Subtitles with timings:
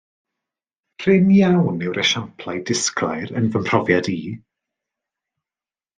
[1.03, 4.19] Prin iawn yw'r esiamplau disglair yn fy mhrofiad i